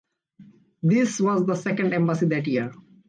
[0.81, 2.73] This was the second embassy that year.